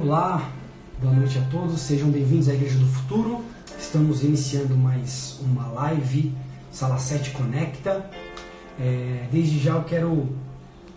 [0.00, 0.50] Olá,
[1.00, 3.44] boa noite a todos, sejam bem-vindos à Igreja do Futuro.
[3.78, 6.32] Estamos iniciando mais uma live,
[6.72, 8.10] Sala 7 Conecta.
[8.78, 10.28] É, desde já eu quero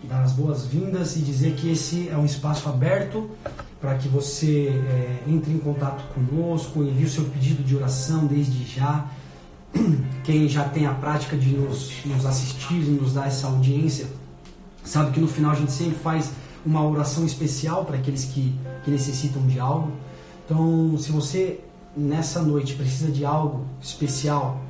[0.02, 3.30] dar as boas-vindas e dizer que esse é um espaço aberto
[3.80, 8.64] para que você é, entre em contato conosco, envie o seu pedido de oração desde
[8.64, 9.06] já.
[10.24, 14.08] Quem já tem a prática de nos, nos assistir e nos dar essa audiência,
[14.82, 16.32] sabe que no final a gente sempre faz
[16.68, 19.90] uma oração especial para aqueles que, que necessitam de algo.
[20.44, 21.60] Então, se você
[21.96, 24.60] nessa noite precisa de algo especial,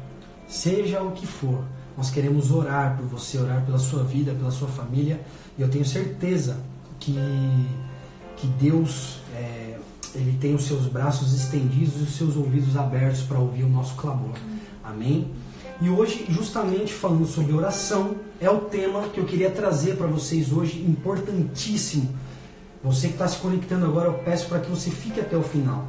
[0.46, 1.64] seja o que for,
[1.96, 5.20] nós queremos orar por você, orar pela sua vida, pela sua família.
[5.58, 6.58] E eu tenho certeza
[7.00, 7.19] que,
[8.36, 9.77] que Deus é,
[10.14, 13.96] ele tem os seus braços estendidos e os seus ouvidos abertos para ouvir o nosso
[13.96, 14.36] clamor.
[14.84, 15.28] Amém?
[15.80, 20.52] E hoje, justamente falando sobre oração, é o tema que eu queria trazer para vocês
[20.52, 22.12] hoje, importantíssimo.
[22.82, 25.86] Você que está se conectando agora, eu peço para que você fique até o final,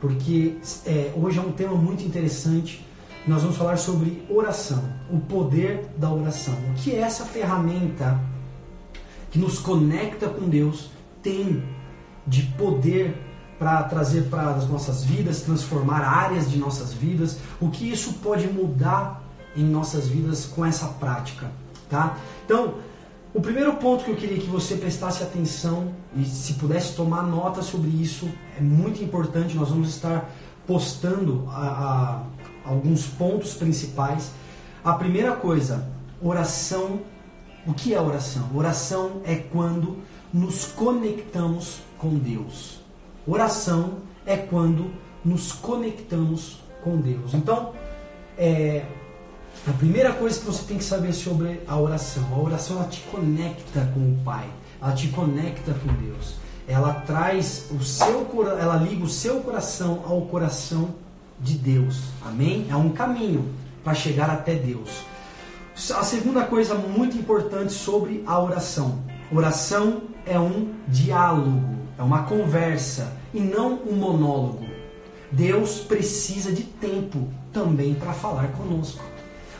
[0.00, 2.86] porque é, hoje é um tema muito interessante.
[3.26, 6.54] Nós vamos falar sobre oração, o poder da oração.
[6.70, 8.20] O que essa ferramenta
[9.32, 11.64] que nos conecta com Deus tem
[12.26, 13.16] de poder
[13.58, 18.48] para trazer para as nossas vidas, transformar áreas de nossas vidas, o que isso pode
[18.48, 19.21] mudar
[19.56, 21.50] em nossas vidas com essa prática,
[21.88, 22.16] tá?
[22.44, 22.74] Então,
[23.34, 27.62] o primeiro ponto que eu queria que você prestasse atenção e se pudesse tomar nota
[27.62, 28.28] sobre isso
[28.58, 29.56] é muito importante.
[29.56, 30.30] Nós vamos estar
[30.66, 32.22] postando a,
[32.66, 34.30] a, alguns pontos principais.
[34.84, 35.88] A primeira coisa,
[36.20, 37.00] oração.
[37.66, 38.50] O que é oração?
[38.54, 39.98] Oração é quando
[40.32, 42.80] nos conectamos com Deus.
[43.26, 44.90] Oração é quando
[45.24, 47.32] nos conectamos com Deus.
[47.32, 47.72] Então,
[48.36, 48.84] é,
[49.66, 53.00] a primeira coisa que você tem que saber sobre a oração, a oração ela te
[53.02, 54.48] conecta com o Pai,
[54.80, 56.34] ela te conecta com Deus.
[56.66, 58.28] Ela traz o seu
[58.58, 60.94] ela liga o seu coração ao coração
[61.40, 62.00] de Deus.
[62.24, 62.66] Amém?
[62.70, 63.52] É um caminho
[63.84, 64.90] para chegar até Deus.
[65.74, 69.00] A segunda coisa muito importante sobre a oração.
[69.32, 71.62] Oração é um diálogo,
[71.98, 74.66] é uma conversa e não um monólogo.
[75.30, 79.02] Deus precisa de tempo também para falar conosco.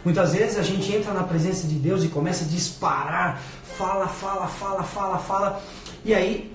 [0.04, 3.40] Muitas vezes a gente entra na presença de Deus e começa a disparar,
[3.76, 5.62] fala, fala, fala, fala, fala,
[6.04, 6.52] e aí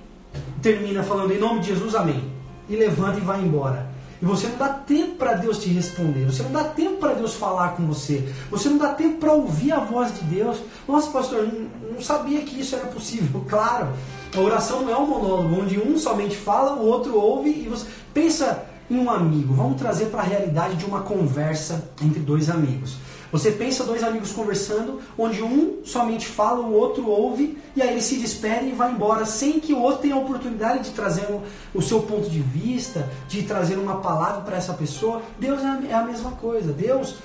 [0.61, 2.23] termina falando em nome de Jesus, amém.
[2.69, 3.89] E levanta e vai embora.
[4.21, 7.35] E você não dá tempo para Deus te responder, você não dá tempo para Deus
[7.35, 10.57] falar com você, você não dá tempo para ouvir a voz de Deus.
[10.87, 13.45] Nossa, pastor, não, sabia que isso era possível.
[13.47, 13.89] Claro,
[14.35, 17.85] a oração não é um monólogo onde um somente fala, o outro ouve e você
[18.13, 19.53] pensa em um amigo.
[19.53, 22.97] Vamos trazer para a realidade de uma conversa entre dois amigos.
[23.31, 28.01] Você pensa dois amigos conversando, onde um somente fala, o outro ouve, e aí ele
[28.01, 31.27] se despede e vai embora, sem que o outro tenha a oportunidade de trazer
[31.73, 35.21] o seu ponto de vista, de trazer uma palavra para essa pessoa.
[35.37, 36.71] Deus é a mesma coisa.
[36.71, 37.15] Deus,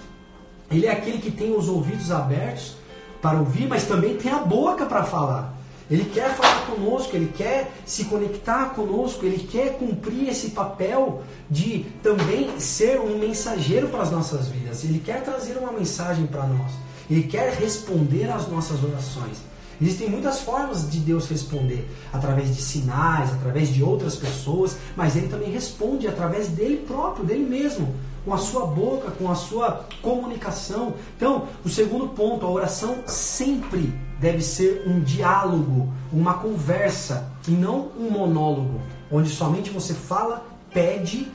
[0.71, 2.77] ele é aquele que tem os ouvidos abertos
[3.21, 5.62] para ouvir, mas também tem a boca para falar.
[5.93, 11.85] Ele quer falar conosco, ele quer se conectar conosco, ele quer cumprir esse papel de
[12.03, 14.85] também ser um mensageiro para as nossas vidas.
[14.85, 16.73] Ele quer trazer uma mensagem para nós.
[17.11, 19.37] Ele quer responder às nossas orações.
[19.79, 25.29] Existem muitas formas de Deus responder, através de sinais, através de outras pessoas, mas ele
[25.29, 27.95] também responde através dele próprio, dele mesmo,
[28.25, 30.95] com a sua boca, com a sua comunicação.
[31.17, 37.89] Então, o segundo ponto, a oração sempre deve ser um diálogo, uma conversa, e não
[37.99, 41.29] um monólogo, onde somente você fala, pede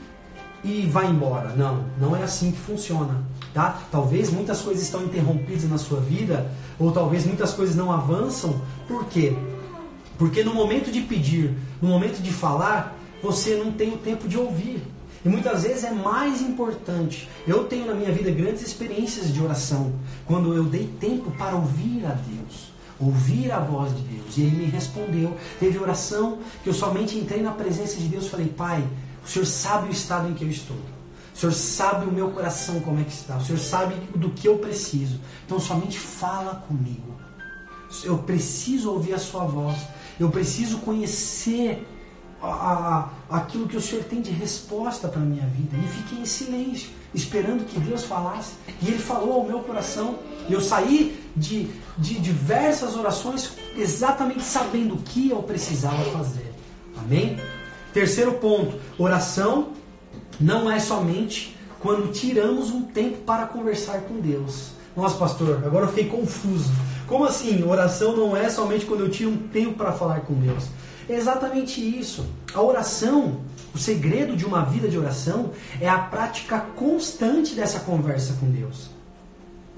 [0.64, 1.50] e vai embora.
[1.54, 3.22] Não, não é assim que funciona.
[3.52, 3.82] Tá?
[3.90, 8.60] Talvez muitas coisas estão interrompidas na sua vida, ou talvez muitas coisas não avançam.
[8.86, 9.36] Por quê?
[10.16, 14.38] Porque no momento de pedir, no momento de falar, você não tem o tempo de
[14.38, 14.82] ouvir.
[15.24, 17.28] E muitas vezes é mais importante.
[17.46, 19.92] Eu tenho na minha vida grandes experiências de oração,
[20.26, 24.36] quando eu dei tempo para ouvir a Deus, ouvir a voz de Deus.
[24.36, 25.36] E Ele me respondeu.
[25.58, 28.86] Teve oração que eu somente entrei na presença de Deus e falei: Pai,
[29.24, 30.76] o Senhor sabe o estado em que eu estou.
[31.34, 33.36] O Senhor sabe o meu coração como é que está.
[33.36, 35.20] O Senhor sabe do que eu preciso.
[35.46, 37.16] Então somente fala comigo.
[38.04, 39.76] Eu preciso ouvir a sua voz.
[40.18, 41.86] Eu preciso conhecer
[42.42, 45.76] a, a, aquilo que o Senhor tem de resposta para a minha vida.
[45.76, 48.52] E fiquei em silêncio, esperando que Deus falasse.
[48.80, 50.18] E Ele falou ao meu coração.
[50.48, 56.52] E eu saí de, de diversas orações exatamente sabendo o que eu precisava fazer.
[56.96, 57.38] Amém?
[57.92, 59.70] Terceiro ponto: oração
[60.40, 64.72] não é somente quando tiramos um tempo para conversar com Deus.
[64.96, 66.72] Nossa, pastor, agora eu fiquei confuso.
[67.06, 67.62] Como assim?
[67.62, 70.64] Oração não é somente quando eu tiro um tempo para falar com Deus.
[71.08, 72.26] É exatamente isso.
[72.54, 73.40] A oração,
[73.74, 78.90] o segredo de uma vida de oração é a prática constante dessa conversa com Deus.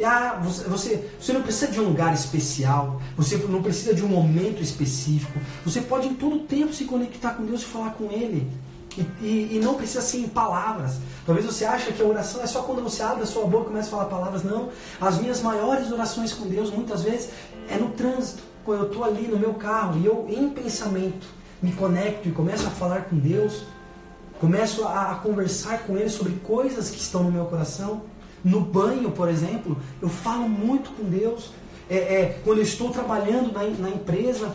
[0.03, 4.63] Ah, você, você, não precisa de um lugar especial, você não precisa de um momento
[4.63, 5.39] específico.
[5.65, 8.51] Você pode em todo tempo se conectar com Deus e falar com Ele.
[8.97, 10.97] E, e, e, não precisa ser em palavras.
[11.25, 13.69] Talvez você ache que a oração é só quando você abre a sua boca e
[13.69, 14.43] começa a falar palavras.
[14.43, 14.71] Não.
[15.01, 17.29] As minhas maiores orações com Deus, muitas vezes,
[17.69, 18.50] é no trânsito.
[18.65, 21.27] Quando eu estou ali no meu carro e eu, em pensamento,
[21.63, 23.65] me conecto e começo a falar com Deus,
[24.41, 28.03] começo a, a conversar com Ele sobre coisas que estão no meu coração.
[28.43, 31.51] No banho, por exemplo, eu falo muito com Deus.
[31.89, 34.55] É, é, quando eu estou trabalhando na, na empresa,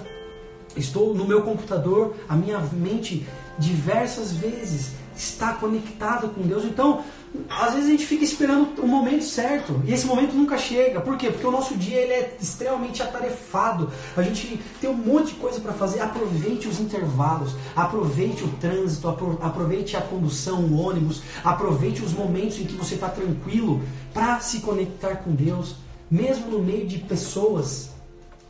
[0.76, 3.28] estou no meu computador, a minha mente
[3.58, 6.66] diversas vezes está conectada com Deus.
[6.66, 7.04] Então,
[7.50, 11.00] às vezes a gente fica esperando o momento certo e esse momento nunca chega.
[11.00, 11.30] Por quê?
[11.30, 13.92] Porque o nosso dia ele é extremamente atarefado.
[14.16, 16.02] A gente tem um monte de coisa para fazer.
[16.02, 19.08] Aproveite os intervalos, aproveite o trânsito,
[19.42, 23.82] aproveite a condução, o ônibus, aproveite os momentos em que você está tranquilo
[24.14, 25.76] para se conectar com Deus,
[26.10, 27.90] mesmo no meio de pessoas.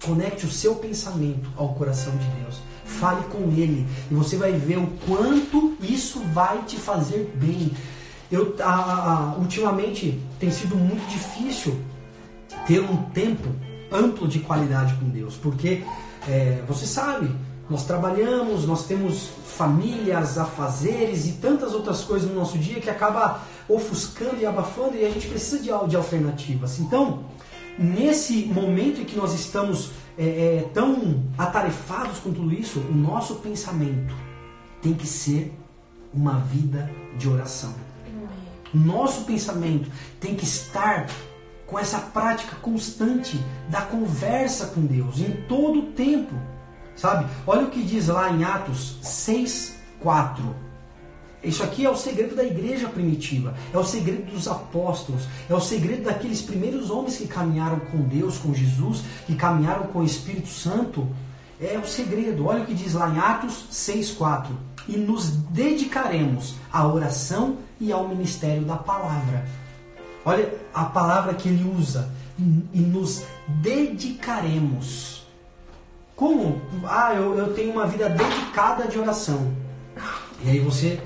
[0.04, 2.60] Conecte o seu pensamento ao coração de Deus.
[2.86, 7.72] Fale com Ele e você vai ver o quanto isso vai te fazer bem.
[8.32, 11.80] Eu, a, a, ultimamente tem sido muito difícil
[12.66, 13.50] ter um tempo
[13.92, 15.84] amplo de qualidade com Deus, porque
[16.28, 17.30] é, você sabe,
[17.70, 23.42] nós trabalhamos, nós temos famílias, afazeres e tantas outras coisas no nosso dia que acaba
[23.68, 26.80] ofuscando e abafando e a gente precisa de, de alternativas.
[26.80, 27.26] Então,
[27.78, 33.36] nesse momento em que nós estamos é, é, tão atarefados com tudo isso, o nosso
[33.36, 34.14] pensamento
[34.82, 35.54] tem que ser
[36.14, 37.74] uma vida de oração.
[38.76, 39.90] Nosso pensamento
[40.20, 41.08] tem que estar
[41.66, 43.40] com essa prática constante
[43.70, 46.36] da conversa com Deus em todo o tempo.
[46.96, 47.26] Sabe?
[47.48, 50.56] Olha o que diz lá em Atos 6, 4.
[51.44, 55.62] Isso aqui é o segredo da igreja primitiva, é o segredo dos apóstolos, é o
[55.62, 60.48] segredo daqueles primeiros homens que caminharam com Deus, com Jesus, que caminharam com o Espírito
[60.48, 61.08] Santo.
[61.62, 62.48] É o segredo.
[62.48, 64.48] Olha o que diz lá em Atos 6,4.
[64.88, 69.46] E nos dedicaremos à oração e ao ministério da palavra.
[70.24, 72.10] Olha a palavra que ele usa.
[72.74, 75.26] E nos dedicaremos.
[76.16, 76.62] Como?
[76.86, 79.54] Ah, eu, eu tenho uma vida dedicada de oração.
[80.44, 81.02] E aí você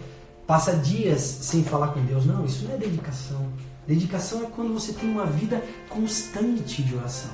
[0.45, 2.25] passa dias sem falar com Deus.
[2.25, 3.47] Não, isso não é dedicação.
[3.87, 7.31] Dedicação é quando você tem uma vida constante de oração.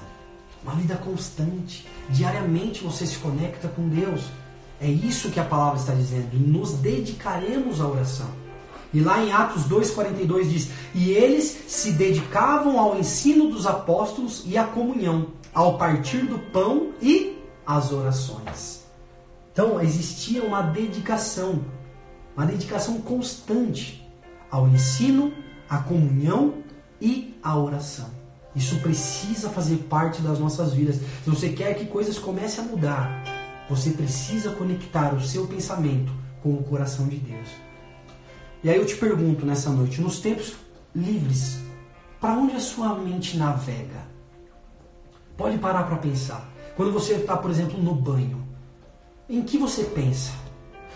[0.64, 1.86] Uma vida constante.
[2.10, 4.26] Diariamente você se conecta com Deus.
[4.80, 6.30] É isso que a palavra está dizendo.
[6.34, 8.30] Nos dedicaremos à oração.
[8.94, 14.58] E lá em Atos 2,42 diz: E eles se dedicavam ao ensino dos apóstolos e
[14.58, 18.86] à comunhão, ao partir do pão e às orações.
[19.52, 21.64] Então existia uma dedicação
[22.36, 24.06] uma dedicação constante
[24.52, 25.34] ao ensino,
[25.70, 26.56] à comunhão
[27.00, 28.10] e à oração.
[28.56, 30.98] Isso precisa fazer parte das nossas vidas.
[30.98, 33.24] Se você quer que coisas comecem a mudar,
[33.70, 37.50] você precisa conectar o seu pensamento com o coração de Deus.
[38.64, 40.56] E aí eu te pergunto nessa noite, nos tempos
[40.94, 41.60] livres,
[42.20, 44.06] para onde a sua mente navega?
[45.38, 46.50] Pode parar para pensar.
[46.76, 48.46] Quando você está, por exemplo, no banho,
[49.30, 50.46] em que você pensa?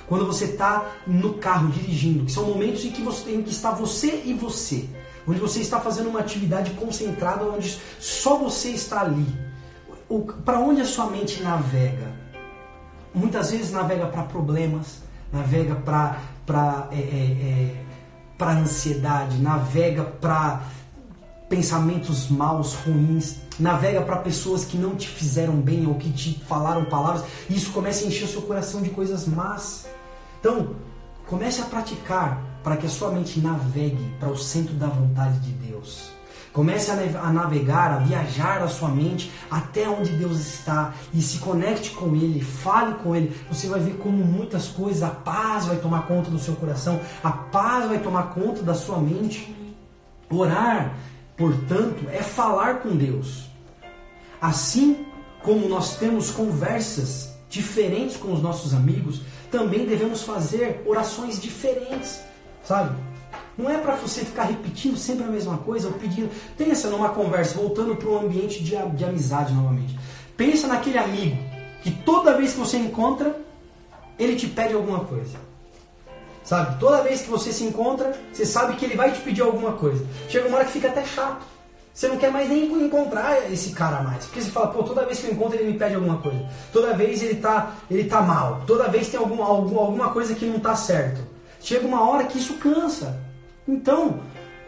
[0.09, 3.71] quando você está no carro dirigindo, que são momentos em que você tem que estar
[3.71, 4.89] você e você,
[5.27, 9.27] onde você está fazendo uma atividade concentrada, onde só você está ali.
[10.43, 12.11] Para onde a sua mente navega?
[13.13, 14.99] Muitas vezes navega para problemas,
[15.31, 17.85] navega para é, é, é,
[18.37, 20.61] para ansiedade, navega para
[21.49, 26.85] pensamentos maus, ruins, navega para pessoas que não te fizeram bem ou que te falaram
[26.85, 29.87] palavras, e isso começa a encher o seu coração de coisas más.
[30.39, 30.75] Então,
[31.27, 35.51] comece a praticar para que a sua mente navegue para o centro da vontade de
[35.51, 36.18] Deus.
[36.51, 41.91] Comece a navegar, a viajar a sua mente até onde Deus está e se conecte
[41.91, 43.35] com Ele, fale com Ele.
[43.49, 47.31] Você vai ver como muitas coisas, a paz vai tomar conta do seu coração, a
[47.31, 49.55] paz vai tomar conta da sua mente.
[50.29, 50.93] Orar,
[51.37, 53.49] portanto, é falar com Deus.
[54.41, 55.05] Assim
[55.43, 62.21] como nós temos conversas diferentes com os nossos amigos, também devemos fazer orações diferentes,
[62.63, 62.95] sabe?
[63.59, 66.29] Não é para você ficar repetindo sempre a mesma coisa ou pedindo.
[66.57, 69.99] Pensa numa conversa, voltando para um ambiente de, de amizade novamente.
[70.37, 71.37] Pensa naquele amigo
[71.83, 73.35] que toda vez que você encontra,
[74.17, 75.37] ele te pede alguma coisa.
[76.41, 76.79] Sabe?
[76.79, 80.05] Toda vez que você se encontra, você sabe que ele vai te pedir alguma coisa.
[80.29, 81.45] Chega uma hora que fica até chato.
[81.93, 84.23] Você não quer mais nem encontrar esse cara mais.
[84.23, 86.47] Porque você fala, pô, toda vez que eu encontro ele me pede alguma coisa.
[86.71, 88.61] Toda vez ele tá, ele tá mal.
[88.65, 91.19] Toda vez tem algum, algum, alguma coisa que não tá certo.
[91.59, 93.27] Chega uma hora que isso cansa.
[93.69, 94.19] Então,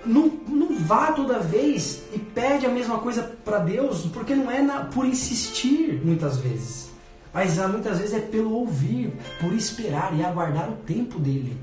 [0.05, 4.61] não, não vá toda vez e pede a mesma coisa para Deus, porque não é
[4.61, 6.91] na, por insistir muitas vezes.
[7.33, 11.57] Mas ah, muitas vezes é pelo ouvir, por esperar e aguardar o tempo dele.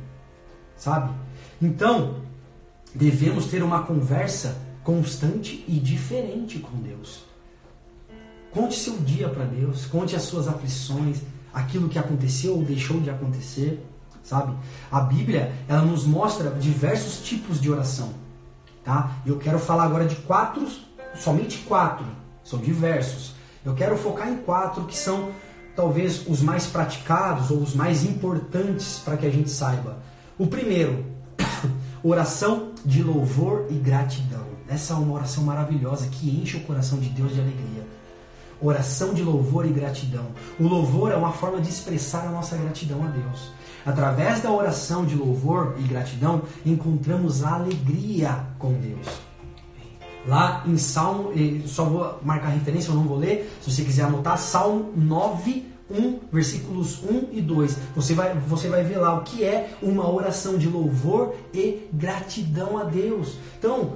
[0.77, 1.13] Sabe?
[1.63, 2.23] Então,
[2.95, 7.25] devemos ter uma conversa constante e diferente com Deus.
[8.51, 11.19] Conte seu dia para Deus, conte as suas aflições,
[11.53, 13.85] aquilo que aconteceu ou deixou de acontecer,
[14.23, 14.55] sabe?
[14.91, 18.11] A Bíblia, ela nos mostra diversos tipos de oração,
[18.85, 19.13] tá?
[19.25, 20.67] Eu quero falar agora de quatro,
[21.15, 22.07] somente quatro,
[22.45, 23.35] são diversos.
[23.65, 25.31] Eu quero focar em quatro que são
[25.77, 29.99] talvez os mais praticados ou os mais importantes para que a gente saiba.
[30.39, 31.05] O primeiro,
[32.03, 34.47] oração de louvor e gratidão.
[34.69, 37.87] Essa é uma oração maravilhosa que enche o coração de Deus de alegria.
[38.61, 40.27] Oração de louvor e gratidão.
[40.59, 43.53] O louvor é uma forma de expressar a nossa gratidão a Deus.
[43.85, 49.07] Através da oração de louvor e gratidão, encontramos a alegria com Deus.
[50.27, 51.33] Lá em Salmo,
[51.67, 56.19] só vou marcar referência, eu não vou ler, se você quiser anotar, Salmo 9, 1,
[56.31, 57.79] versículos 1 e 2.
[57.97, 62.77] Você vai, você vai ver lá o que é uma oração de louvor e gratidão
[62.77, 63.39] a Deus.
[63.59, 63.95] Então,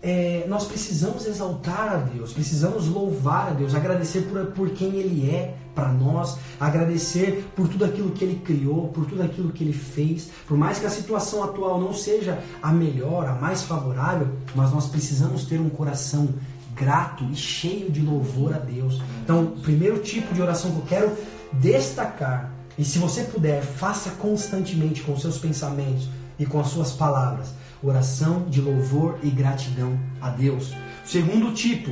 [0.00, 5.28] é, nós precisamos exaltar a Deus, precisamos louvar a Deus, agradecer por, por quem Ele
[5.28, 9.72] é para nós, agradecer por tudo aquilo que Ele criou, por tudo aquilo que Ele
[9.72, 10.30] fez.
[10.46, 14.86] Por mais que a situação atual não seja a melhor, a mais favorável, mas nós
[14.86, 16.28] precisamos ter um coração
[16.74, 19.00] grato e cheio de louvor a Deus.
[19.22, 21.12] Então, o primeiro tipo de oração que eu quero
[21.52, 27.52] destacar, e se você puder, faça constantemente com seus pensamentos e com as suas palavras
[27.86, 30.72] oração de louvor e gratidão a Deus.
[31.04, 31.90] O segundo tipo,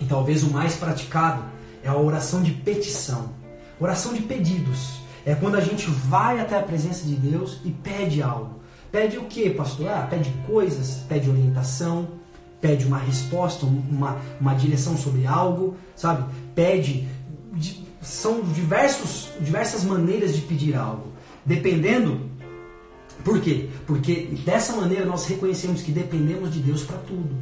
[0.00, 1.42] e talvez o mais praticado,
[1.88, 3.30] é a oração de petição.
[3.80, 5.00] Oração de pedidos.
[5.24, 8.60] É quando a gente vai até a presença de Deus e pede algo.
[8.90, 9.88] Pede o que, pastor?
[9.88, 12.08] Ah, pede coisas, pede orientação,
[12.60, 16.24] pede uma resposta, uma, uma direção sobre algo, sabe?
[16.54, 17.08] Pede.
[18.00, 21.12] São diversos, diversas maneiras de pedir algo.
[21.44, 22.28] Dependendo
[23.24, 23.68] por quê?
[23.86, 27.36] Porque dessa maneira nós reconhecemos que dependemos de Deus para tudo,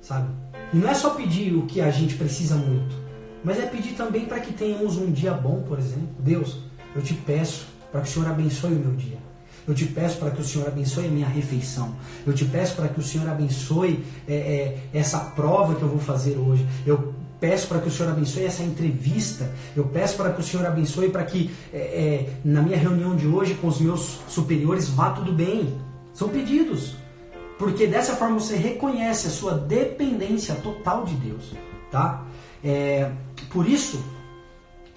[0.00, 0.28] sabe?
[0.72, 2.94] E não é só pedir o que a gente precisa muito,
[3.42, 6.08] mas é pedir também para que tenhamos um dia bom, por exemplo.
[6.18, 6.58] Deus,
[6.94, 9.18] eu te peço para que o Senhor abençoe o meu dia.
[9.66, 11.94] Eu te peço para que o Senhor abençoe a minha refeição.
[12.26, 15.98] Eu te peço para que o Senhor abençoe é, é, essa prova que eu vou
[15.98, 16.66] fazer hoje.
[16.86, 19.50] Eu peço para que o Senhor abençoe essa entrevista.
[19.76, 23.26] Eu peço para que o Senhor abençoe para que é, é, na minha reunião de
[23.26, 25.74] hoje com os meus superiores vá tudo bem.
[26.12, 26.96] São pedidos.
[27.58, 31.54] Porque dessa forma você reconhece a sua dependência total de Deus.
[31.90, 32.24] Tá?
[32.64, 33.10] É,
[33.50, 34.02] por isso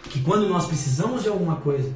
[0.10, 1.93] que quando nós precisamos de alguma coisa,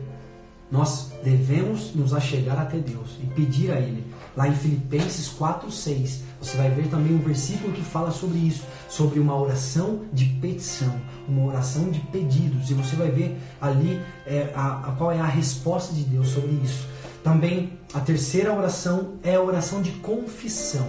[0.69, 4.05] nós devemos nos achegar até Deus e pedir a Ele.
[4.35, 8.63] Lá em Filipenses 4, 6, você vai ver também um versículo que fala sobre isso,
[8.89, 10.93] sobre uma oração de petição,
[11.27, 12.69] uma oração de pedidos.
[12.69, 16.51] E você vai ver ali é, a, a, qual é a resposta de Deus sobre
[16.63, 16.87] isso.
[17.23, 20.87] Também a terceira oração é a oração de confissão.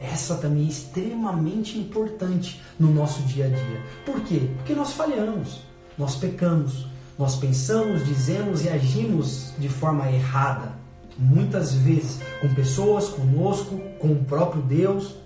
[0.00, 3.82] Essa também é extremamente importante no nosso dia a dia.
[4.04, 4.50] Por quê?
[4.56, 5.60] Porque nós falhamos,
[5.96, 6.86] nós pecamos,
[7.18, 10.72] nós pensamos, dizemos e agimos de forma errada,
[11.16, 15.16] muitas vezes com pessoas, conosco, com o próprio Deus.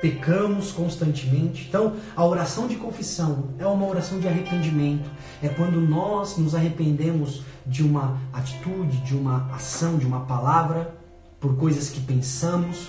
[0.00, 1.66] Pecamos constantemente.
[1.68, 5.10] Então, a oração de confissão é uma oração de arrependimento.
[5.42, 10.94] É quando nós nos arrependemos de uma atitude, de uma ação, de uma palavra,
[11.40, 12.88] por coisas que pensamos.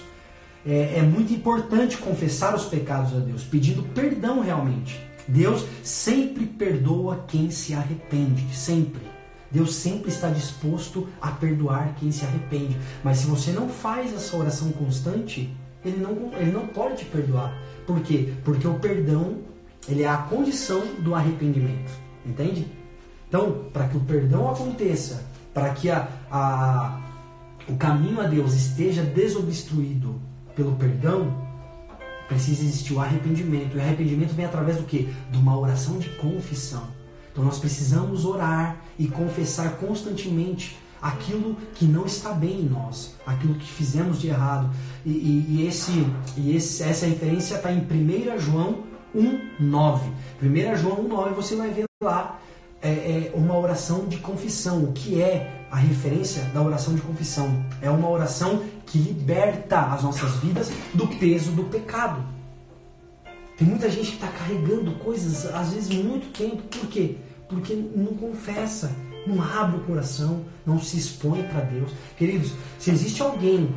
[0.66, 7.24] É, é muito importante confessar os pecados a Deus, pedindo perdão realmente Deus sempre perdoa
[7.28, 9.01] quem se arrepende, sempre.
[9.51, 12.75] Deus sempre está disposto a perdoar quem se arrepende.
[13.04, 17.56] Mas se você não faz essa oração constante, ele não, ele não pode te perdoar.
[17.86, 18.34] Por quê?
[18.44, 19.38] Porque o perdão
[19.88, 21.92] ele é a condição do arrependimento.
[22.25, 22.68] Entende?
[23.28, 25.24] Então, para que o perdão aconteça,
[25.54, 27.01] para que a, a,
[27.68, 30.20] o caminho a Deus esteja desobstruído
[30.60, 31.34] pelo perdão,
[32.28, 33.75] precisa existir o arrependimento.
[33.75, 35.10] E o arrependimento vem através do que?
[35.32, 36.84] De uma oração de confissão.
[37.32, 43.54] Então nós precisamos orar e confessar constantemente aquilo que não está bem em nós, aquilo
[43.54, 44.70] que fizemos de errado.
[45.06, 48.84] E, e, e esse, e esse, essa referência está em 1 João
[49.16, 50.01] 1,9.
[50.44, 52.38] 1 João 1,9 você vai ver lá
[52.82, 54.84] é, é uma oração de confissão.
[54.84, 57.64] O que é a referência da oração de confissão?
[57.82, 62.24] É uma oração que liberta as nossas vidas do peso do pecado.
[63.58, 66.62] Tem muita gente que está carregando coisas, às vezes, muito tempo.
[66.64, 67.18] Por quê?
[67.50, 68.96] Porque não confessa,
[69.28, 71.92] não abre o coração, não se expõe para Deus.
[72.18, 73.70] Queridos, se existe alguém,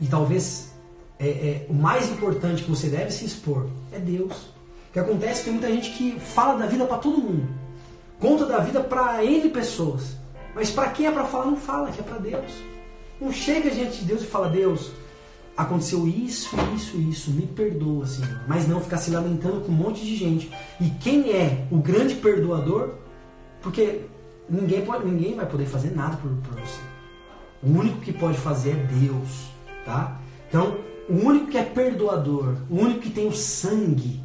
[0.00, 0.74] e talvez
[1.18, 4.53] é, é, o mais importante que você deve se expor, é Deus.
[4.94, 7.48] Que acontece que tem muita gente que fala da vida para todo mundo,
[8.20, 10.16] conta da vida para N pessoas,
[10.54, 12.52] mas para quem é para falar, não fala, que é para Deus.
[13.20, 14.92] Não chega diante de Deus e fala, Deus,
[15.56, 18.40] aconteceu isso, isso, isso, me perdoa, Senhor.
[18.46, 20.48] Mas não ficar se lamentando com um monte de gente.
[20.80, 22.94] E quem é o grande perdoador?
[23.62, 24.02] Porque
[24.48, 26.80] ninguém, pode, ninguém vai poder fazer nada por, por você.
[27.60, 29.50] O único que pode fazer é Deus,
[29.84, 30.20] tá?
[30.48, 30.76] Então,
[31.08, 34.22] o único que é perdoador, o único que tem o sangue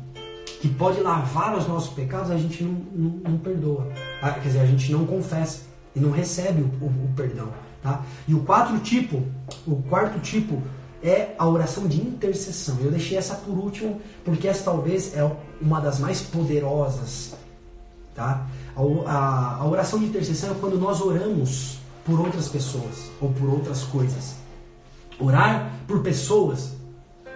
[0.60, 3.88] que pode lavar os nossos pecados, a gente não, não, não perdoa.
[4.22, 5.62] Ah, quer dizer, a gente não confessa
[5.96, 7.50] e não recebe o, o, o perdão.
[7.82, 8.04] Tá?
[8.28, 9.24] E o quarto tipo,
[9.66, 10.62] o quarto tipo
[11.02, 12.78] é a oração de intercessão.
[12.82, 17.36] Eu deixei essa por último porque essa talvez é uma das mais poderosas.
[18.14, 18.46] Tá?
[18.76, 23.50] A, a, a oração de intercessão é quando nós oramos por outras pessoas ou por
[23.50, 24.36] outras coisas.
[25.18, 26.74] Orar por pessoas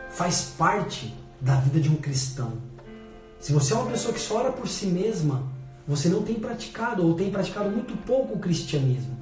[0.09, 2.72] faz parte da vida de um cristão.
[3.43, 5.43] Se você é uma pessoa que só ora por si mesma,
[5.85, 9.17] você não tem praticado ou tem praticado muito pouco o cristianismo.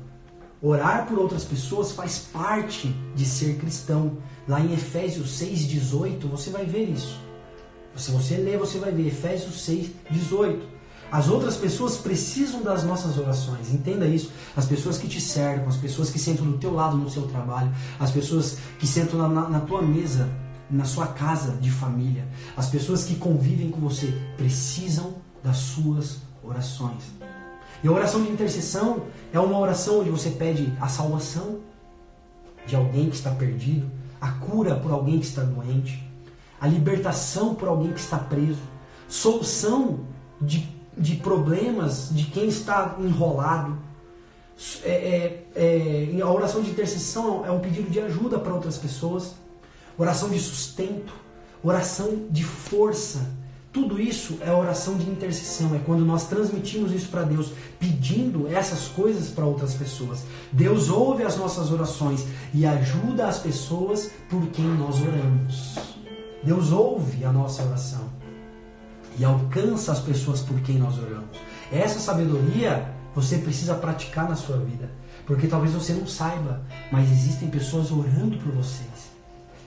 [0.61, 4.19] Orar por outras pessoas faz parte de ser cristão.
[4.47, 7.19] Lá em Efésios 6,18 você vai ver isso.
[7.95, 10.59] Se você ler, você vai ver Efésios 6,18.
[11.11, 14.31] As outras pessoas precisam das nossas orações, entenda isso.
[14.55, 17.73] As pessoas que te cercam, as pessoas que sentam do teu lado no seu trabalho,
[17.99, 20.29] as pessoas que sentam na, na, na tua mesa,
[20.71, 22.25] na sua casa de família,
[22.55, 27.03] as pessoas que convivem com você precisam das suas orações.
[27.83, 31.59] E a oração de intercessão é uma oração onde você pede a salvação
[32.65, 36.07] de alguém que está perdido, a cura por alguém que está doente,
[36.59, 38.61] a libertação por alguém que está preso,
[39.09, 40.01] solução
[40.39, 43.77] de, de problemas de quem está enrolado.
[44.83, 44.91] É,
[45.55, 49.33] é, é, a oração de intercessão é um pedido de ajuda para outras pessoas,
[49.97, 51.13] oração de sustento,
[51.63, 53.41] oração de força
[53.73, 58.89] tudo isso é oração de intercessão, é quando nós transmitimos isso para Deus, pedindo essas
[58.89, 60.23] coisas para outras pessoas.
[60.51, 65.79] Deus ouve as nossas orações e ajuda as pessoas por quem nós oramos.
[66.43, 68.09] Deus ouve a nossa oração
[69.17, 71.37] e alcança as pessoas por quem nós oramos.
[71.71, 74.91] Essa sabedoria você precisa praticar na sua vida,
[75.25, 79.10] porque talvez você não saiba, mas existem pessoas orando por vocês.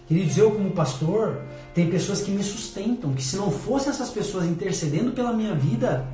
[0.06, 1.38] Queridos, eu como pastor,
[1.74, 6.06] tem pessoas que me sustentam, que se não fossem essas pessoas intercedendo pela minha vida,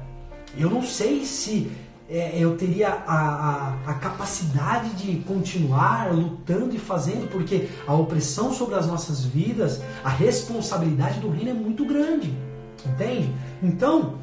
[0.57, 1.71] eu não sei se
[2.09, 8.53] é, eu teria a, a, a, capacidade de continuar lutando e fazendo, porque a opressão
[8.53, 12.35] sobre as nossas vidas, a responsabilidade do reino é muito grande,
[12.85, 13.33] entende?
[13.63, 14.15] Então,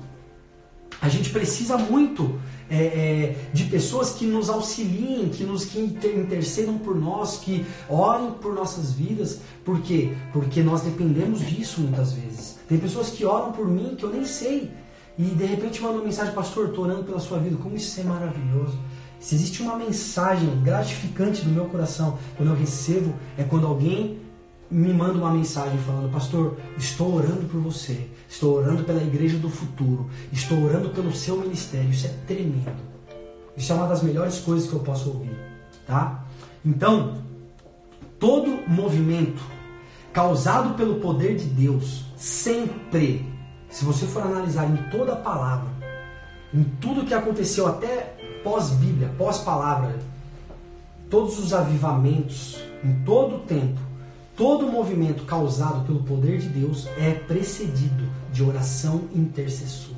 [1.02, 6.78] a gente precisa muito é, é, de pessoas que nos auxiliem, que nos que intercedam
[6.78, 9.40] por nós, que orem por nossas vidas.
[9.64, 10.14] Por quê?
[10.34, 12.58] Porque nós dependemos disso muitas vezes.
[12.68, 14.72] Tem pessoas que oram por mim que eu nem sei.
[15.18, 17.58] E de repente mandam uma mensagem, pastor, orando pela sua vida.
[17.58, 18.78] Como isso é maravilhoso.
[19.20, 24.20] Se existe uma mensagem gratificante do meu coração quando eu recebo, é quando alguém
[24.70, 29.50] me manda uma mensagem falando: Pastor, estou orando por você, estou orando pela igreja do
[29.50, 31.90] futuro, estou orando pelo seu ministério.
[31.90, 32.88] Isso é tremendo.
[33.56, 35.36] Isso é uma das melhores coisas que eu posso ouvir,
[35.88, 36.24] tá?
[36.64, 37.18] Então,
[38.20, 39.42] todo movimento
[40.14, 43.26] causado pelo poder de Deus, sempre,
[43.70, 45.70] se você for analisar em toda a palavra,
[46.54, 49.98] em tudo que aconteceu até pós-Bíblia, pós-palavra,
[51.10, 53.80] todos os avivamentos, em todo o tempo,
[54.38, 59.98] Todo movimento causado pelo poder de Deus é precedido de oração intercessora.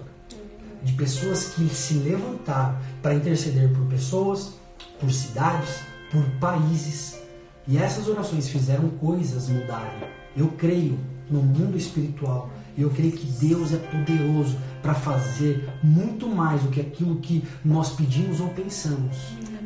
[0.81, 4.53] De pessoas que se levantaram para interceder por pessoas,
[4.97, 7.19] por cidades, por países.
[7.67, 10.07] E essas orações fizeram coisas mudarem.
[10.37, 10.97] Eu creio
[11.29, 12.49] no mundo espiritual.
[12.77, 17.89] Eu creio que Deus é poderoso para fazer muito mais do que aquilo que nós
[17.89, 19.17] pedimos ou pensamos,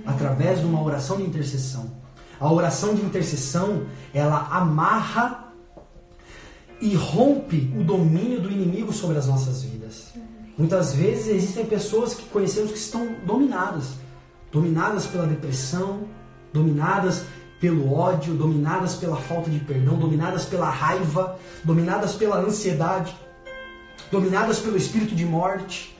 [0.03, 2.02] através de uma oração de intercessão.
[2.43, 5.53] A oração de intercessão, ela amarra
[6.81, 10.13] e rompe o domínio do inimigo sobre as nossas vidas.
[10.57, 13.91] Muitas vezes existem pessoas que conhecemos que estão dominadas,
[14.51, 16.01] dominadas pela depressão,
[16.51, 17.23] dominadas
[17.61, 23.15] pelo ódio, dominadas pela falta de perdão, dominadas pela raiva, dominadas pela ansiedade,
[24.11, 25.97] dominadas pelo espírito de morte,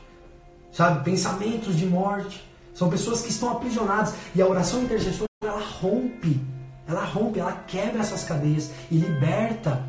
[0.74, 2.46] sabe, pensamentos de morte.
[2.74, 6.40] São pessoas que estão aprisionadas e a oração intercessora ela rompe,
[6.88, 9.84] ela rompe, ela quebra essas cadeias e liberta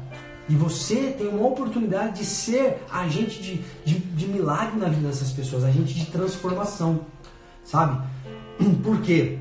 [0.48, 5.30] E você tem uma oportunidade de ser agente de, de, de milagre na vida dessas
[5.30, 7.00] pessoas, agente de transformação,
[7.64, 8.06] sabe?
[8.82, 9.38] Por quê?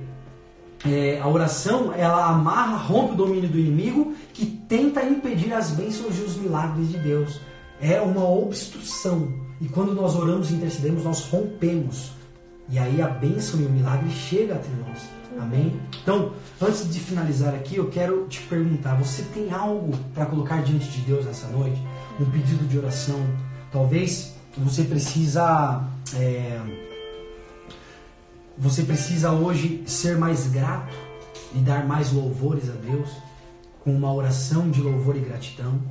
[0.85, 6.17] É, a oração ela amarra, rompe o domínio do inimigo que tenta impedir as bênçãos
[6.19, 7.39] e os milagres de Deus.
[7.81, 9.33] É uma obstrução.
[9.61, 12.11] E quando nós oramos e intercedemos, nós rompemos.
[12.69, 15.01] E aí a bênção e o milagre chega até nós.
[15.39, 15.79] Amém?
[16.01, 20.87] Então, antes de finalizar aqui, eu quero te perguntar: você tem algo para colocar diante
[20.89, 21.81] de Deus nessa noite?
[22.19, 23.19] Um pedido de oração?
[23.71, 25.83] Talvez você precisa.
[26.15, 26.59] É,
[28.55, 30.95] você precisa hoje ser mais grato
[31.55, 33.09] e dar mais louvores a Deus
[33.83, 35.81] com uma oração de louvor e gratidão.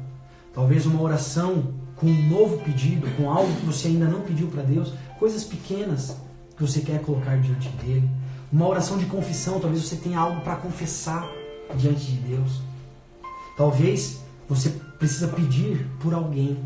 [0.55, 4.63] Talvez uma oração com um novo pedido, com algo que você ainda não pediu para
[4.63, 6.17] Deus, coisas pequenas
[6.57, 8.09] que você quer colocar diante dele.
[8.53, 11.27] Uma oração de confissão, talvez você tenha algo para confessar
[11.77, 12.61] diante de Deus.
[13.57, 16.59] Talvez você precisa pedir por alguém.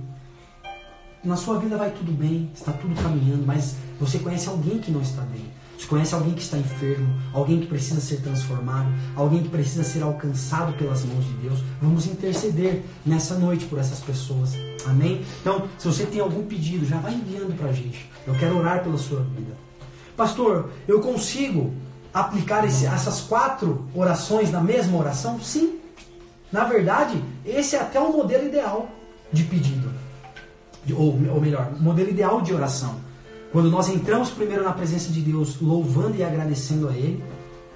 [1.22, 5.00] Na sua vida vai tudo bem, está tudo caminhando, mas você conhece alguém que não
[5.00, 5.44] está bem.
[5.78, 10.02] Você conhece alguém que está enfermo, alguém que precisa ser transformado, alguém que precisa ser
[10.02, 11.62] alcançado pelas mãos de Deus.
[11.82, 14.54] Vamos interceder nessa noite por essas pessoas.
[14.86, 15.22] Amém?
[15.40, 18.08] Então, se você tem algum pedido, já vai enviando para a gente.
[18.26, 19.54] Eu quero orar pela sua vida.
[20.16, 21.74] Pastor, eu consigo
[22.12, 25.38] aplicar esse, essas quatro orações na mesma oração?
[25.40, 25.78] Sim.
[26.50, 28.88] Na verdade, esse é até o modelo ideal
[29.30, 29.90] de pedido.
[30.92, 32.94] Ou, ou melhor, modelo ideal de oração.
[33.52, 37.22] Quando nós entramos primeiro na presença de Deus, louvando e agradecendo a Ele.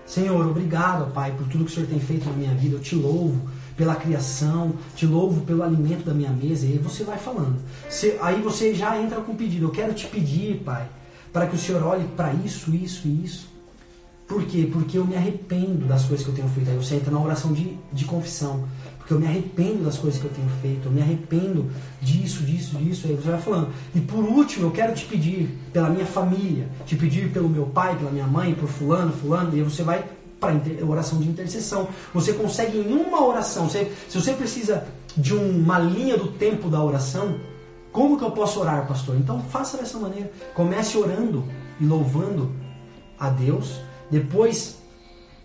[0.07, 2.77] Senhor, obrigado, Pai, por tudo que o Senhor tem feito na minha vida.
[2.77, 6.67] Eu te louvo pela criação, te louvo pelo alimento da minha mesa.
[6.67, 7.57] E aí você vai falando.
[8.21, 9.67] aí você já entra com o pedido.
[9.67, 10.89] Eu quero te pedir, Pai,
[11.33, 13.49] para que o Senhor olhe para isso, isso e isso.
[14.27, 14.69] Por quê?
[14.73, 16.71] Porque eu me arrependo das coisas que eu tenho feito.
[16.71, 18.65] Aí você entra na oração de, de confissão.
[18.97, 20.87] Porque eu me arrependo das coisas que eu tenho feito.
[20.87, 21.69] Eu me arrependo
[22.01, 23.09] disso, disso, disso.
[23.09, 23.71] Aí você vai falando.
[23.93, 26.69] E por último, eu quero te pedir pela minha família.
[26.87, 29.51] Te pedir pelo meu pai, pela minha mãe, por fulano, fulano.
[29.53, 30.05] E aí você vai
[30.39, 30.55] para
[30.87, 31.89] oração de intercessão.
[32.15, 33.69] Você consegue em uma oração.
[33.69, 37.35] Você, se você precisa de uma linha do tempo da oração,
[37.93, 39.17] como que eu posso orar, pastor?
[39.17, 40.31] Então faça dessa maneira.
[40.55, 41.45] Comece orando
[41.81, 42.53] e louvando
[43.19, 43.81] a Deus.
[44.11, 44.79] Depois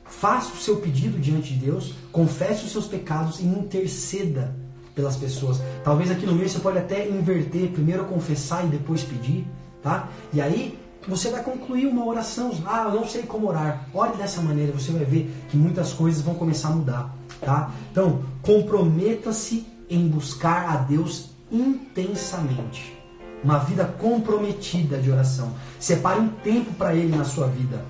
[0.06, 4.56] faça o seu pedido diante de Deus, confesse os seus pecados e interceda
[4.94, 5.62] pelas pessoas.
[5.84, 9.46] Talvez aqui no meio você pode até inverter, primeiro confessar e depois pedir,
[9.82, 10.08] tá?
[10.32, 10.78] E aí
[11.08, 12.52] você vai concluir uma oração.
[12.66, 13.88] Ah, eu não sei como orar.
[13.94, 17.72] Ore dessa maneira, você vai ver que muitas coisas vão começar a mudar, tá?
[17.92, 22.96] Então, comprometa-se em buscar a Deus intensamente.
[23.44, 25.54] Uma vida comprometida de oração.
[25.80, 27.86] Separe um tempo para Ele na sua vida.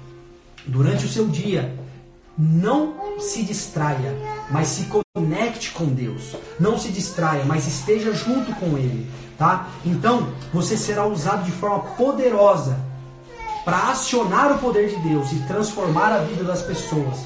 [0.67, 1.75] Durante o seu dia,
[2.37, 4.13] não se distraia,
[4.51, 6.35] mas se conecte com Deus.
[6.59, 9.69] Não se distraia, mas esteja junto com Ele, tá?
[9.85, 12.77] Então, você será usado de forma poderosa
[13.63, 17.19] para acionar o poder de Deus e transformar a vida das pessoas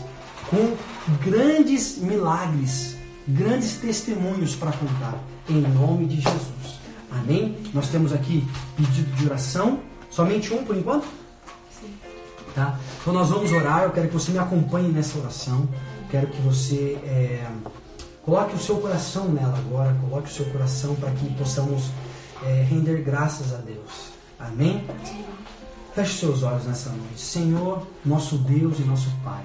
[0.50, 0.76] com
[1.24, 2.96] grandes milagres,
[3.30, 6.80] grandes testemunhos para contar em nome de Jesus.
[7.12, 7.58] Amém?
[7.74, 11.08] Nós temos aqui pedido de oração, somente um por enquanto?
[11.80, 11.94] Sim.
[12.56, 12.80] Tá?
[13.02, 15.68] Então nós vamos orar, eu quero que você me acompanhe nessa oração,
[16.10, 17.48] quero que você é,
[18.24, 21.90] coloque o seu coração nela agora, coloque o seu coração para que possamos
[22.44, 24.12] é, render graças a Deus.
[24.40, 24.86] Amém?
[25.94, 27.20] Feche seus olhos nessa noite.
[27.20, 29.44] Senhor, nosso Deus e nosso Pai.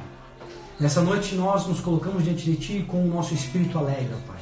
[0.79, 4.37] Nessa noite nós nos colocamos diante de Ti com o nosso espírito alegre, Pai.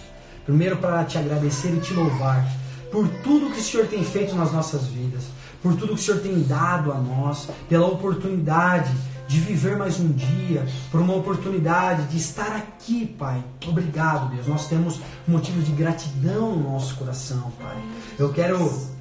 [0.45, 2.47] Primeiro, para te agradecer e te louvar
[2.91, 5.25] por tudo que o Senhor tem feito nas nossas vidas,
[5.63, 8.93] por tudo que o Senhor tem dado a nós, pela oportunidade
[9.29, 13.43] de viver mais um dia, por uma oportunidade de estar aqui, Pai.
[13.67, 14.47] Obrigado, Deus.
[14.47, 17.77] Nós temos motivos de gratidão no nosso coração, Pai.
[18.19, 18.92] Eu quero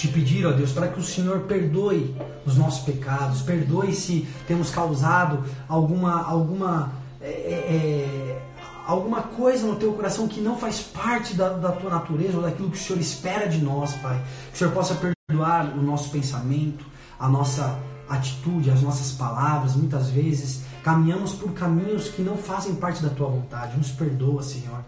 [0.00, 4.70] te pedir, ó Deus, para que o Senhor perdoe os nossos pecados, perdoe se temos
[4.70, 8.42] causado alguma alguma é, é,
[8.86, 12.70] alguma coisa no teu coração que não faz parte da, da tua natureza ou daquilo
[12.70, 14.18] que o Senhor espera de nós, Pai.
[14.48, 16.82] Que o Senhor possa perdoar o nosso pensamento,
[17.18, 19.76] a nossa atitude, as nossas palavras.
[19.76, 23.76] Muitas vezes caminhamos por caminhos que não fazem parte da tua vontade.
[23.76, 24.82] Nos perdoa, Senhor.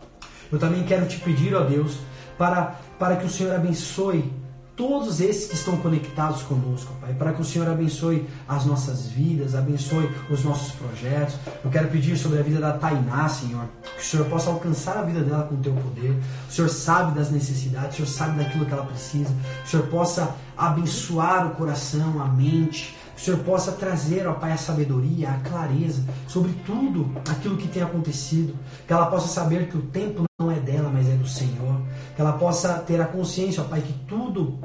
[0.50, 1.98] Eu também quero te pedir, ó Deus,
[2.38, 4.40] para, para que o Senhor abençoe
[4.76, 9.54] todos esses que estão conectados conosco, Pai, para que o Senhor abençoe as nossas vidas,
[9.54, 11.36] abençoe os nossos projetos.
[11.64, 13.64] Eu quero pedir sobre a vida da Tainá, Senhor,
[13.96, 16.18] que o Senhor possa alcançar a vida dela com o teu poder.
[16.48, 19.34] O Senhor sabe das necessidades, o Senhor sabe daquilo que ela precisa.
[19.64, 24.56] O Senhor possa abençoar o coração, a mente o Senhor possa trazer, ó Pai, a
[24.56, 29.82] sabedoria, a clareza sobre tudo aquilo que tem acontecido, que ela possa saber que o
[29.82, 31.80] tempo não é dela, mas é do Senhor,
[32.16, 34.58] que ela possa ter a consciência, ó Pai, que tudo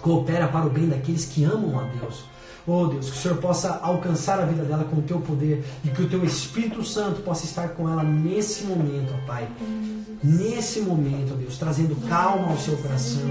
[0.00, 2.24] coopera para o bem daqueles que amam a Deus.
[2.66, 5.88] Oh Deus, que o Senhor possa alcançar a vida dela com o teu poder e
[5.88, 9.48] que o teu Espírito Santo possa estar com ela nesse momento, ó Pai.
[10.22, 13.22] Nesse momento, ó Deus, trazendo calma ao seu coração,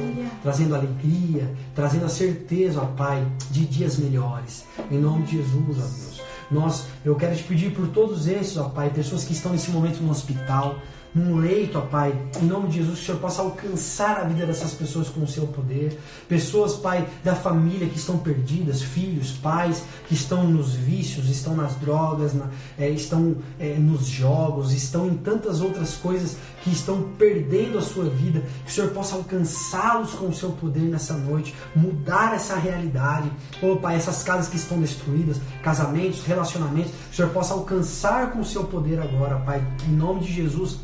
[0.41, 4.65] trazendo alegria, trazendo a certeza, ó Pai, de dias melhores.
[4.89, 6.21] Em nome de Jesus, ó Deus.
[6.49, 10.01] Nós, eu quero te pedir por todos esses, ó Pai, pessoas que estão nesse momento
[10.01, 10.77] no hospital,
[11.13, 14.45] num leito, ó Pai, em nome de Jesus, que o Senhor possa alcançar a vida
[14.45, 15.99] dessas pessoas com o seu poder.
[16.27, 21.75] Pessoas, Pai, da família que estão perdidas, filhos, pais que estão nos vícios, estão nas
[21.75, 27.79] drogas, na, é, estão é, nos jogos, estão em tantas outras coisas que estão perdendo
[27.79, 28.43] a sua vida.
[28.63, 33.31] Que o Senhor possa alcançá-los com o seu poder nessa noite, mudar essa realidade.
[33.61, 38.41] Oh, Pai, essas casas que estão destruídas, casamentos, relacionamentos, que o Senhor possa alcançar com
[38.41, 40.77] o seu poder agora, Pai, em nome de Jesus.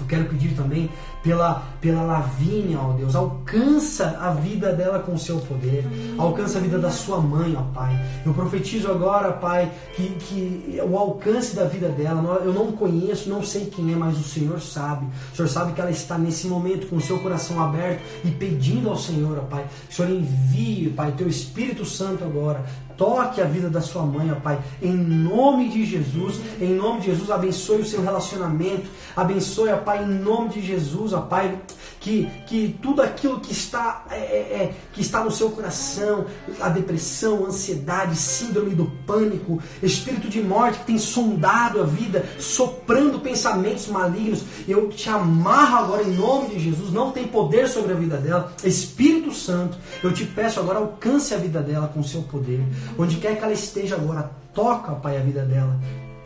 [0.00, 0.90] Eu quero pedir também
[1.22, 5.84] pela, pela Lavínia, ó Deus, alcança a vida dela com o seu poder,
[6.18, 7.98] alcança a vida da sua mãe, ó Pai.
[8.24, 13.42] Eu profetizo agora, Pai, que, que o alcance da vida dela, eu não conheço, não
[13.42, 15.06] sei quem é, mas o Senhor sabe.
[15.32, 18.88] O Senhor sabe que ela está nesse momento com o seu coração aberto e pedindo
[18.88, 22.64] ao Senhor, ó Pai, que o Senhor envie, Pai, teu Espírito Santo agora
[22.96, 24.58] Toque a vida da sua mãe, ó Pai.
[24.82, 28.88] Em nome de Jesus, em nome de Jesus, abençoe o seu relacionamento.
[29.14, 31.58] Abençoe, ó Pai, em nome de Jesus, ó Pai,
[32.06, 36.26] que, que tudo aquilo que está, é, é, é, que está no seu coração,
[36.60, 42.24] a depressão, a ansiedade, síndrome do pânico, espírito de morte que tem sondado a vida,
[42.38, 46.92] soprando pensamentos malignos, eu te amarro agora em nome de Jesus.
[46.92, 48.52] Não tem poder sobre a vida dela.
[48.62, 52.64] Espírito Santo, eu te peço agora, alcance a vida dela com o seu poder.
[52.96, 55.76] Onde quer que ela esteja agora, toca, Pai, a vida dela.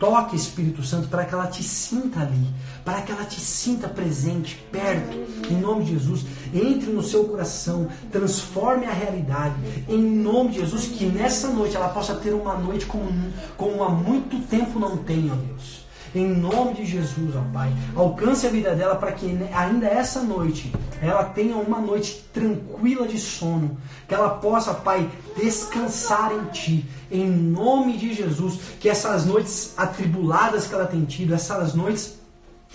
[0.00, 2.48] Toque, Espírito Santo, para que ela te sinta ali,
[2.84, 5.16] para que ela te sinta presente, perto,
[5.48, 6.24] em nome de Jesus.
[6.54, 9.54] Entre no seu coração, transforme a realidade,
[9.86, 10.86] em nome de Jesus.
[10.86, 13.10] Que nessa noite ela possa ter uma noite como,
[13.58, 17.72] como há muito tempo não tem, ó Deus em nome de Jesus, ó Pai.
[17.94, 23.18] Alcance a vida dela para que ainda essa noite ela tenha uma noite tranquila de
[23.18, 23.78] sono.
[24.08, 26.84] Que ela possa, Pai, descansar em Ti.
[27.10, 28.58] Em nome de Jesus.
[28.80, 32.18] Que essas noites atribuladas que ela tem tido, essas noites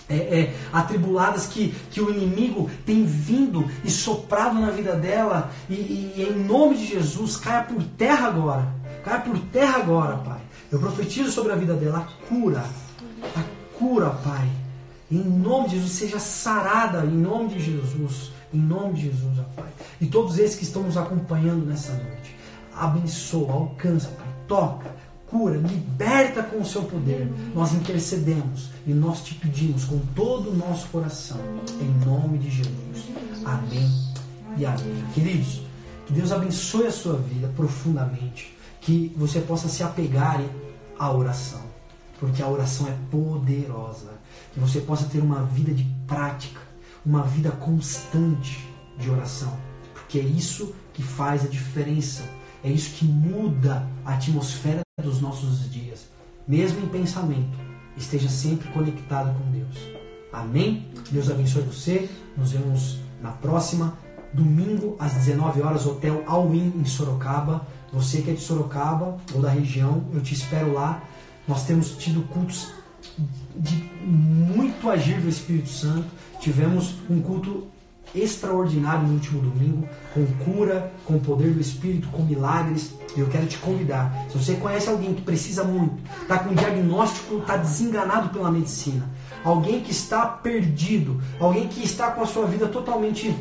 [0.08, 5.74] é, é, atribuladas que, que o inimigo tem vindo e soprado na vida dela, e,
[5.74, 8.68] e, e em nome de Jesus, caia por terra agora.
[9.04, 10.40] Caia por terra agora, Pai.
[10.70, 12.64] Eu profetizo sobre a vida dela cura,
[13.34, 14.48] a cura, Pai.
[15.10, 18.32] Em nome de Jesus, seja sarada em nome de Jesus.
[18.52, 19.68] Em nome de Jesus, Pai.
[20.00, 22.36] E todos esses que estão nos acompanhando nessa noite.
[22.74, 24.26] Abençoa, alcança, Pai.
[24.48, 24.90] Toca,
[25.26, 27.30] cura, liberta com o seu poder.
[27.54, 31.40] Nós intercedemos e nós te pedimos com todo o nosso coração.
[31.80, 33.08] Em nome de Jesus.
[33.44, 33.90] Amém
[34.56, 35.04] e amém.
[35.14, 35.62] Queridos,
[36.06, 38.56] que Deus abençoe a sua vida profundamente.
[38.80, 40.40] Que você possa se apegar
[40.98, 41.75] à oração
[42.18, 44.14] porque a oração é poderosa.
[44.52, 46.60] Que você possa ter uma vida de prática,
[47.04, 48.66] uma vida constante
[48.98, 49.56] de oração,
[49.92, 52.22] porque é isso que faz a diferença,
[52.64, 56.06] é isso que muda a atmosfera dos nossos dias.
[56.48, 57.58] Mesmo em pensamento,
[57.96, 59.76] esteja sempre conectado com Deus.
[60.32, 60.86] Amém?
[61.10, 62.08] Deus abençoe você.
[62.36, 63.98] Nos vemos na próxima.
[64.32, 67.66] Domingo, às 19 horas, Hotel All-In em Sorocaba.
[67.92, 71.02] Você que é de Sorocaba ou da região, eu te espero lá.
[71.46, 72.68] Nós temos tido cultos
[73.54, 76.06] de muito agir do Espírito Santo.
[76.40, 77.68] Tivemos um culto
[78.14, 82.94] extraordinário no último domingo, com cura, com o poder do Espírito, com milagres.
[83.16, 84.26] Eu quero te convidar.
[84.30, 89.08] Se você conhece alguém que precisa muito, está com um diagnóstico, está desenganado pela medicina,
[89.44, 93.34] alguém que está perdido, alguém que está com a sua vida totalmente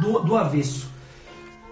[0.00, 0.88] do, do avesso,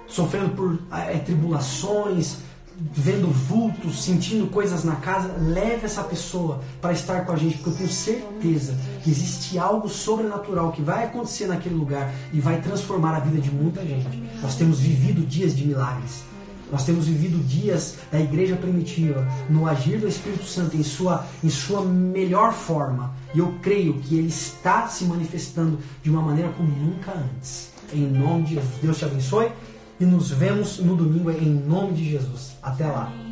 [0.07, 2.39] sofrendo por é, tribulações,
[2.77, 7.71] vendo vultos, sentindo coisas na casa, leve essa pessoa para estar com a gente, porque
[7.71, 13.17] eu tenho certeza que existe algo sobrenatural que vai acontecer naquele lugar e vai transformar
[13.17, 14.23] a vida de muita gente.
[14.43, 16.25] Nós temos vivido dias de milagres.
[16.73, 21.51] Nós temos vivido dias da igreja primitiva no agir do Espírito Santo em sua, em
[21.51, 23.15] sua melhor forma.
[23.35, 27.71] E eu creio que ele está se manifestando de uma maneira como nunca antes.
[27.93, 28.75] Em nome de Jesus.
[28.83, 29.53] Deus te abençoe
[29.99, 32.57] e nos vemos no domingo em nome de Jesus.
[32.63, 33.24] Até lá.